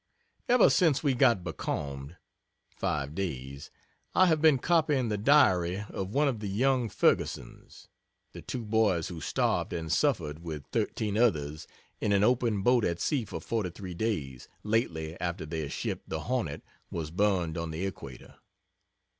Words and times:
Ever 0.49 0.71
since 0.71 1.03
we 1.03 1.13
got 1.13 1.43
becalmed 1.43 2.17
five 2.75 3.13
days 3.13 3.69
I 4.15 4.25
have 4.25 4.41
been 4.41 4.57
copying 4.57 5.09
the 5.09 5.17
diary 5.19 5.85
of 5.91 6.09
one 6.09 6.27
of 6.27 6.39
the 6.39 6.47
young 6.47 6.89
Fergusons 6.89 7.87
(the 8.33 8.41
two 8.41 8.65
boys 8.65 9.09
who 9.09 9.21
starved 9.21 9.73
and 9.73 9.91
suffered, 9.91 10.39
with 10.39 10.65
thirteen 10.71 11.19
others, 11.19 11.67
in 11.99 12.13
an 12.13 12.23
open 12.23 12.63
boat 12.63 12.83
at 12.83 12.99
sea 12.99 13.25
for 13.25 13.39
forty 13.39 13.69
three 13.69 13.93
days, 13.93 14.47
lately, 14.63 15.19
after 15.21 15.45
their 15.45 15.69
ship, 15.69 16.01
the 16.07 16.21
"Hornet," 16.21 16.63
was 16.89 17.11
burned 17.11 17.55
on 17.55 17.69
the 17.69 17.85
equator.) 17.85 18.37